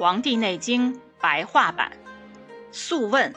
[0.00, 1.92] 黄帝内经》白话版，
[2.72, 3.30] 《素问·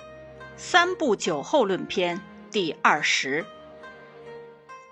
[0.55, 2.15] 三部酒后论篇》
[2.53, 3.45] 第二十。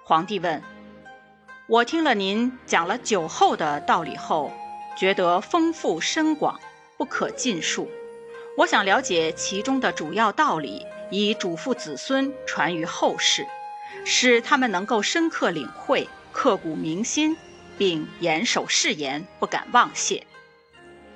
[0.03, 0.61] 皇帝问
[1.67, 4.51] ：“我听了您讲了酒后的道理后，
[4.97, 6.59] 觉得丰富深广，
[6.97, 7.89] 不可尽述。
[8.57, 13.47] 我想了解其中的主要道理，以嘱咐子孙传于后世，
[14.03, 17.37] 使他们能够深刻领会，刻骨铭心，
[17.77, 20.27] 并严守誓言，不敢忘谢。”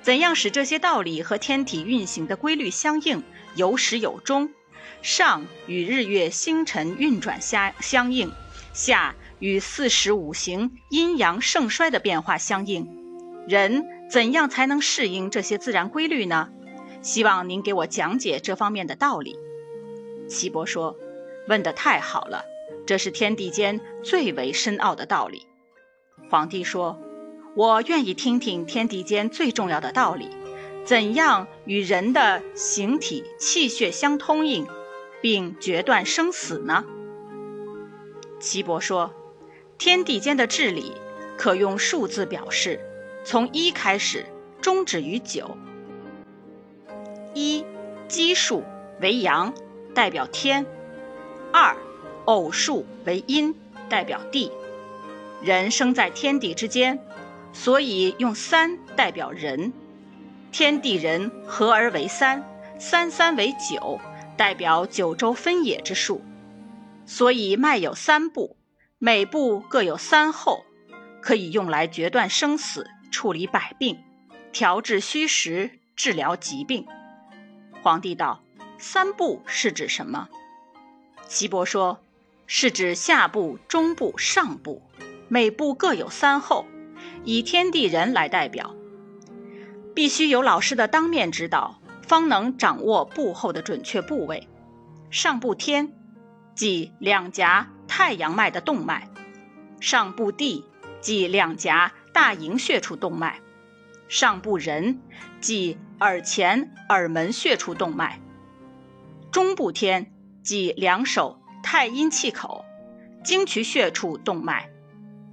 [0.06, 3.24] 怎样使这些道理和天体运行的规律相应，
[3.56, 4.50] 有始有终？
[5.02, 8.30] 上与日月星辰运转相相应，
[8.72, 12.86] 下与四时五行阴阳盛衰的变化相应。
[13.48, 16.50] 人怎样才能适应这些自然规律呢？
[17.02, 19.36] 希望您给我讲解这方面的道理。
[20.28, 20.96] 岐伯说
[21.50, 22.44] ：“问得太好了，
[22.86, 25.48] 这是天地间最为深奥的道理。”
[26.30, 26.96] 皇帝说。
[27.56, 30.28] 我愿意听听天地间最重要的道理，
[30.84, 34.66] 怎样与人的形体气血相通应，
[35.22, 36.84] 并决断生死呢？
[38.38, 39.10] 岐伯说，
[39.78, 40.92] 天地间的治理
[41.38, 42.78] 可用数字表示，
[43.24, 44.26] 从一开始，
[44.60, 45.56] 终止于九。
[47.32, 47.64] 一，
[48.06, 48.64] 奇数
[49.00, 49.54] 为阳，
[49.94, 50.66] 代表天；
[51.52, 51.74] 二，
[52.26, 53.54] 偶数为阴，
[53.88, 54.52] 代表地。
[55.42, 56.98] 人生在天地之间。
[57.58, 59.72] 所以用三代表人，
[60.52, 62.44] 天地人合而为三，
[62.78, 63.98] 三三为九，
[64.36, 66.22] 代表九州分野之数。
[67.06, 68.56] 所以脉有三部，
[68.98, 70.64] 每部各有三候，
[71.22, 73.98] 可以用来决断生死、处理百病、
[74.52, 76.86] 调治虚实、治疗疾病。
[77.82, 78.42] 皇帝道
[78.78, 80.28] ：“三部是指什么？”
[81.26, 82.00] 岐伯说
[82.46, 84.82] ：“是指下部、中部、上部，
[85.28, 86.66] 每部各有三候。”
[87.28, 88.72] 以天地人来代表，
[89.96, 94.46] 必须有老师的当面指导，方能掌握部后的准确部位。
[95.10, 95.92] 上部天，
[96.54, 99.08] 即两颊太阳脉的动脉；
[99.80, 100.64] 上部地，
[101.00, 103.32] 即两颊大营穴处动脉；
[104.08, 105.00] 上部人，
[105.40, 108.20] 即耳前耳门穴处动脉；
[109.32, 110.12] 中部天，
[110.44, 112.64] 即两手太阴气口、
[113.24, 114.68] 经渠穴处动脉；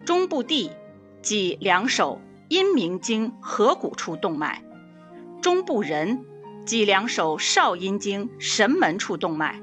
[0.04, 0.72] 中部地。
[1.24, 4.62] 即两手阴明经合谷处动脉，
[5.42, 6.18] 中部人；
[6.66, 9.62] 即两手少阴经神门处动脉，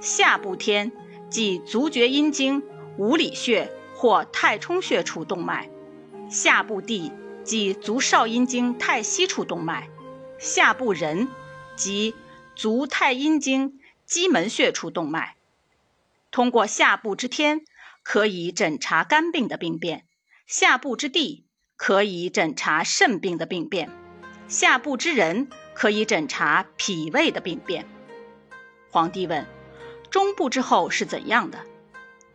[0.00, 0.90] 下部天；
[1.30, 2.60] 即足厥阴经
[2.98, 5.70] 五里穴或太冲穴处动脉，
[6.28, 7.12] 下部地；
[7.44, 9.88] 即足少阴经太溪处动脉，
[10.40, 11.28] 下部人；
[11.76, 12.16] 即
[12.56, 13.78] 足太阴经
[14.08, 15.36] 箕门穴处动脉。
[16.32, 17.64] 通过下部之天，
[18.02, 20.05] 可以诊查肝病的病变。
[20.46, 21.44] 下部之地
[21.76, 23.90] 可以诊查肾病的病变，
[24.46, 27.84] 下部之人可以诊查脾胃的病变。
[28.92, 29.44] 皇帝问：
[30.08, 31.58] 中部之后是怎样的？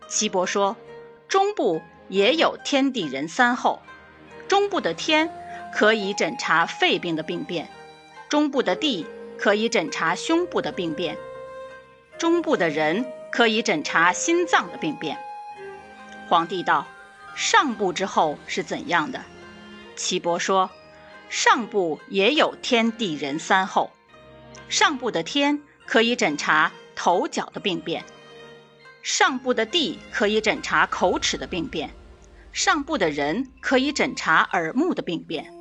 [0.10, 0.76] 岐伯说：
[1.30, 3.80] 中部也有天地人三候，
[4.50, 5.32] 中部的天
[5.74, 7.70] 可以诊查肺病的病变，
[8.28, 9.08] 中部的地
[9.38, 11.18] 可以诊查胸部的病变，
[12.18, 15.18] 中部的人可以诊查心脏的病变。
[16.28, 16.86] 皇帝道。
[17.36, 19.22] 上部之后是怎样的？
[19.96, 20.70] 岐伯说：
[21.30, 23.92] 上部也有天地人三候，
[24.70, 28.04] 上部的天可以诊查头脚的病变，
[29.02, 31.92] 上部的地可以诊查口齿的病变，
[32.52, 35.54] 上部的人可以诊查耳目的病变。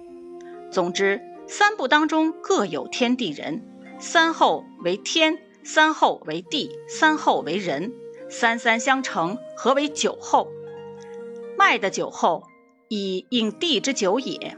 [0.70, 3.62] 总之，三部当中各有天地人，
[3.98, 7.92] 三候为天，三候为地，三候为人，
[8.28, 10.48] 三三相乘，合为九候。
[11.60, 12.44] 卖的酒后，
[12.88, 14.56] 以应地之酒也；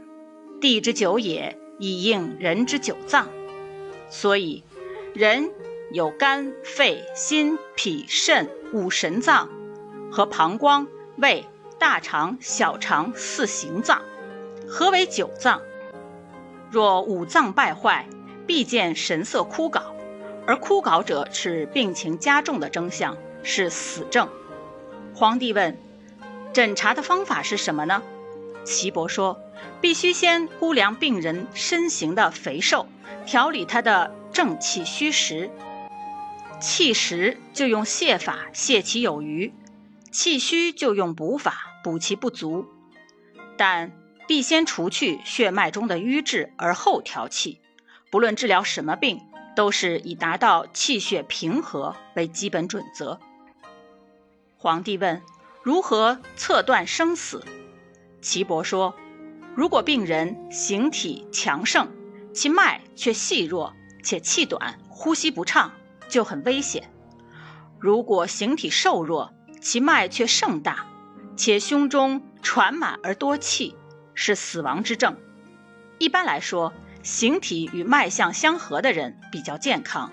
[0.61, 3.27] 地之酒也，以应人之九脏。
[4.09, 4.63] 所以，
[5.13, 5.51] 人
[5.91, 9.49] 有肝、肺、心、脾、肾五神脏，
[10.09, 10.87] 和膀胱、
[11.17, 11.45] 胃、
[11.77, 14.01] 大肠、小肠四行脏，
[14.65, 15.61] 合为九脏。
[16.71, 18.07] 若五脏败坏，
[18.47, 19.83] 必见神色枯槁，
[20.47, 24.29] 而枯槁者是病情加重的征象，是死症。
[25.13, 25.77] 皇帝问。
[26.53, 28.03] 诊查的方法是什么呢？
[28.63, 29.41] 岐伯说，
[29.81, 32.87] 必须先估量病人身形的肥瘦，
[33.25, 35.49] 调理他的正气虚实。
[36.61, 39.51] 气实就用泻法泻其有余，
[40.11, 42.67] 气虚就用补法补其不足。
[43.57, 43.91] 但
[44.27, 47.59] 必先除去血脉中的瘀滞，而后调气。
[48.11, 49.21] 不论治疗什么病，
[49.55, 53.19] 都是以达到气血平和为基本准则。
[54.57, 55.19] 皇帝问。
[55.63, 57.41] 如何测断生死？
[58.21, 58.93] 岐伯说：
[59.55, 61.87] 如果病人形体强盛，
[62.33, 63.73] 其脉却细弱
[64.03, 65.71] 且气短，呼吸不畅，
[66.09, 66.91] 就很危险。
[67.79, 70.85] 如果形体瘦弱，其脉却盛大，
[71.37, 73.77] 且胸中喘满而多气，
[74.13, 75.15] 是死亡之症。
[75.97, 76.73] 一般来说，
[77.03, 80.11] 形体与脉象相合的人比较健康，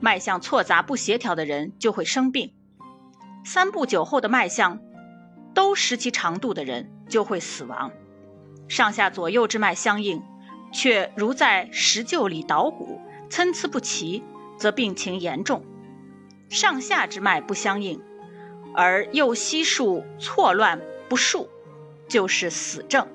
[0.00, 2.54] 脉象错杂不协调的人就会生病。
[3.44, 4.80] 三步九后的脉象
[5.54, 7.90] 都失其长度的人就会死亡。
[8.68, 10.22] 上下左右之脉相应，
[10.72, 14.22] 却如在石臼里捣鼓，参差不齐，
[14.56, 15.62] 则病情严重；
[16.48, 18.00] 上下之脉不相应，
[18.74, 21.48] 而右膝数错乱不数，
[22.06, 23.08] 就是死症。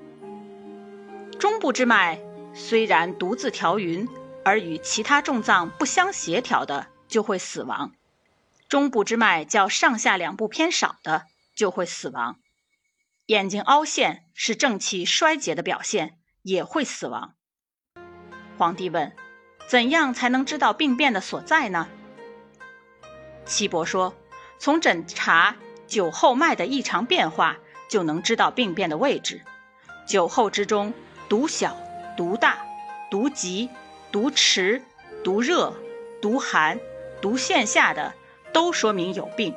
[1.38, 2.18] 中部之脉
[2.52, 4.06] 虽然独自调匀，
[4.44, 7.92] 而与其他重脏不相协调的，就会死亡。
[8.68, 12.36] 中部之脉较上下两部偏少的，就会死亡。
[13.26, 17.34] 眼睛凹陷是正气衰竭的表现，也会死亡。
[18.58, 19.14] 皇帝问
[19.68, 21.88] ：“怎样才能知道病变的所在呢？”
[23.44, 24.14] 岐伯说
[24.58, 27.58] ：“从诊查酒后脉的异常变化，
[27.88, 29.42] 就能知道病变的位置。
[30.06, 30.94] 酒后之中，
[31.28, 31.76] 毒小、
[32.16, 32.58] 毒大、
[33.10, 33.70] 毒急、
[34.10, 34.82] 毒迟、
[35.22, 35.76] 毒热、
[36.22, 36.78] 毒寒、
[37.20, 38.14] 毒线下的，
[38.56, 39.54] 都说明有病。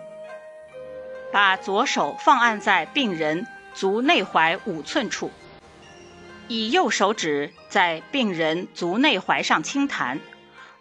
[1.32, 5.30] 把左手放按在病人。”足内踝五寸处，
[6.48, 10.20] 以右手指在病人足内踝上轻弹。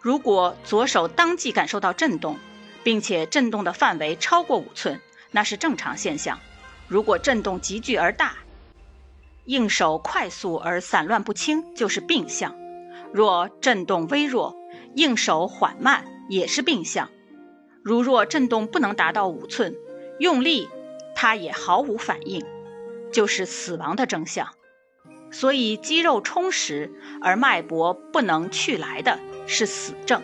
[0.01, 2.35] 如果左手当即感受到震动，
[2.83, 4.99] 并且震动的范围超过五寸，
[5.31, 6.39] 那是正常现象；
[6.87, 8.33] 如果震动急剧而大，
[9.45, 12.51] 应手快速而散乱不清，就是病象；
[13.13, 14.57] 若震动微弱，
[14.95, 17.07] 应手缓慢，也是病象。
[17.83, 19.75] 如若震动不能达到五寸，
[20.19, 20.69] 用力
[21.15, 22.45] 它也毫无反应。
[23.11, 24.49] 就是死亡的征象，
[25.31, 26.91] 所以肌肉充实
[27.21, 29.17] 而脉搏不能去来的
[29.47, 30.21] 是死症。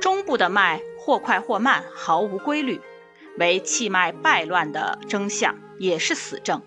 [0.00, 2.80] 中部的脉或快或慢，毫无规律，
[3.38, 6.62] 为气脉败乱的征象，也是死症。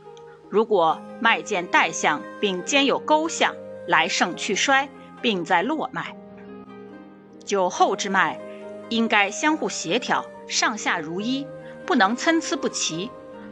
[0.48, 3.56] 如果脉见带象，并兼有勾象，
[3.88, 4.90] 来盛去衰，
[5.24, 6.16] 病在络脉。
[7.44, 8.40] 酒后之脉
[8.90, 11.46] 应该相互协调，上下如一，
[11.86, 13.10] 不能参差不齐。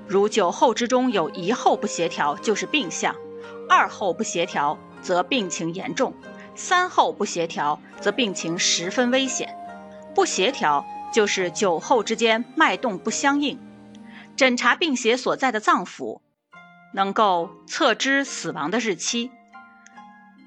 [0.07, 3.15] 如酒后之中有一后不协调，就是病象；
[3.69, 6.11] 二后不协调，则病情严重；
[6.55, 9.55] 三后不协调，则病情十分危险。
[10.13, 13.59] 不协调就是酒后之间脉动不相应。
[14.35, 16.19] 诊查病邪所在的脏腑，
[16.93, 19.31] 能够测知死亡的日期。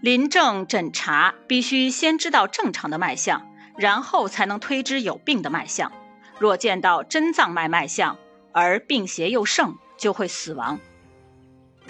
[0.03, 5.93] 临症诊查必须先知道正常的脉象，然后才能推知有病的脉象。
[6.39, 8.19] 若见到真脏脉脉象，
[8.53, 10.79] 而病邪又盛，就会死亡。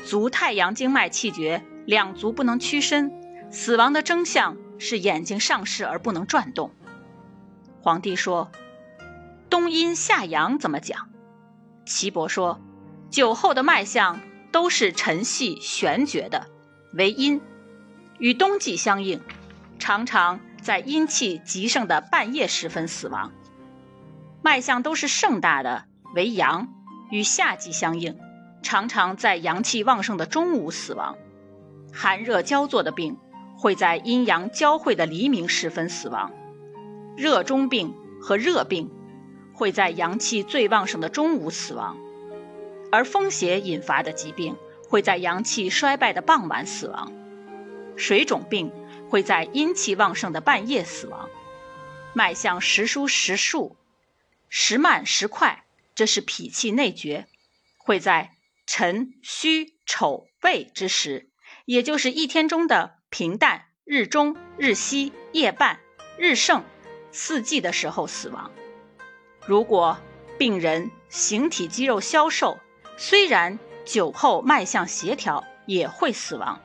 [0.05, 3.13] 足太阳经脉气绝，两足不能屈伸，
[3.51, 6.71] 死亡的征象是眼睛上视而不能转动。
[7.81, 8.51] 皇帝说
[9.49, 11.09] ：“冬阴夏阳怎么讲？”
[11.87, 12.61] 岐伯说
[13.11, 14.21] ：“酒后的脉象
[14.53, 16.47] 都是沉细悬绝的，
[16.93, 17.41] 为阴，
[18.19, 19.21] 与冬季相应，
[19.79, 23.31] 常常在阴气极盛的半夜时分死亡。
[24.43, 26.67] 脉象都是盛大的。”为阳，
[27.11, 28.19] 与夏季相应，
[28.63, 31.17] 常常在阳气旺盛的中午死亡。
[31.93, 33.17] 寒热交作的病，
[33.57, 36.33] 会在阴阳交汇的黎明时分死亡。
[37.17, 38.91] 热中病和热病，
[39.53, 41.97] 会在阳气最旺盛的中午死亡。
[42.91, 44.57] 而风邪引发的疾病，
[44.89, 47.13] 会在阳气衰败的傍晚死亡。
[47.95, 48.73] 水肿病
[49.09, 51.29] 会在阴气旺盛的半夜死亡。
[52.15, 53.77] 脉象时疏时数，
[54.49, 55.65] 时慢时快。
[55.95, 57.27] 这是脾气内绝，
[57.79, 58.33] 会在
[58.67, 61.31] 辰戌丑未之时，
[61.65, 65.81] 也就是一天中的平淡日中、日西、夜半、
[66.19, 66.65] 日盛
[67.13, 68.51] 四季的时候死亡。
[69.47, 69.99] 如果
[70.39, 72.59] 病人形体肌肉消瘦，
[72.99, 76.61] 虽然酒后脉象协调，也会死亡。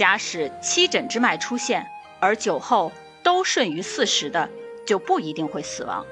[0.00, 1.86] 假使七诊之脉出现，
[2.20, 2.90] 而酒后
[3.22, 4.48] 都顺于四时的，
[4.86, 6.06] 就不一定会死亡。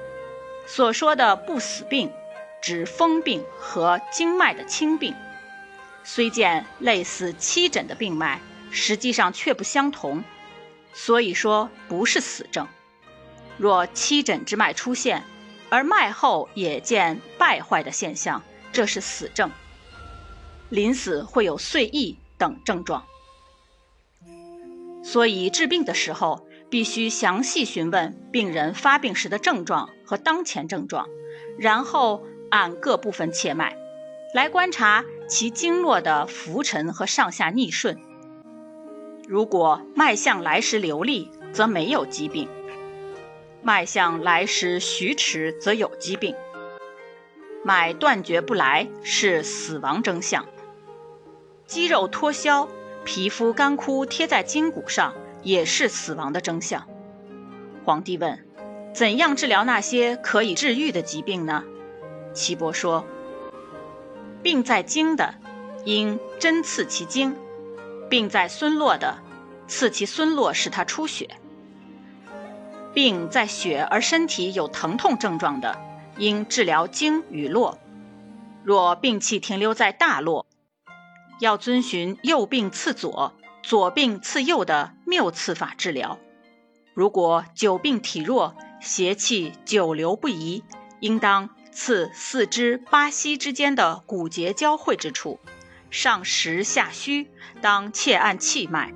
[0.66, 2.12] 所说的不死病，
[2.60, 5.14] 指风病和经脉的轻病，
[6.04, 10.22] 虽见类似七诊的病脉，实际上却不相同，
[10.92, 12.68] 所以说不是死症。
[13.56, 15.24] 若七诊之脉出现，
[15.70, 19.50] 而脉后也见败坏的现象，这是死症。
[20.68, 23.06] 临死会有碎意等症状，
[25.10, 26.46] 所以治病的时候。
[26.70, 31.08] 必须详细询问病人发病时的症状和当前症状，
[31.58, 33.74] 然后按各部分切脉，
[34.34, 37.96] 来观察其经络的浮沉和上下逆顺。
[39.26, 42.46] 如果脉象来时流利，则没有疾病；
[43.62, 46.34] 脉象来时徐迟，则有疾病。
[47.64, 50.44] 脉断绝不来是死亡征象。
[51.66, 52.68] 肌肉脱销、
[53.08, 56.86] 皮肤干枯贴在筋骨上，也是死亡的征象。
[57.86, 58.38] 皇帝问：
[58.92, 61.64] 怎样治疗那些可以治愈的疾病呢？
[62.34, 63.06] 岐伯说：
[64.42, 65.36] 病在经的，
[65.86, 67.32] 应针刺其经；
[68.10, 69.16] 病在孙络的，
[69.66, 71.28] 刺其孙络，使它出血；
[72.92, 75.78] 病在血而身体有疼痛症状的。
[76.18, 77.78] 应治疗经与络，
[78.64, 80.44] 若病气停留在大络，
[81.40, 86.18] 要遵循右病刺左、左病刺右的谬刺法治疗。
[86.94, 90.64] 如果久病体弱，邪气久留不移，
[91.00, 95.38] 应当刺四肢八膝之间的骨节交汇之处，
[95.90, 97.30] 上实下虚，
[97.60, 98.92] 当切按气脉，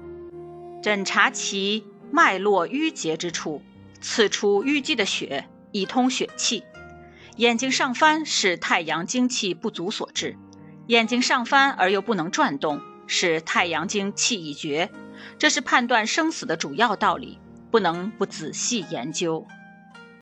[0.82, 3.62] 诊查其脉络淤结之处，
[4.00, 6.64] 刺出淤积的血，以通血气。
[7.36, 10.36] 眼睛上翻是太阳精气不足所致，
[10.92, 14.90] 眼睛上翻而又不能转动，是太阳经气已绝，
[15.38, 17.38] 这是判断生死的主要道理，
[17.70, 19.46] 不能不仔细研究。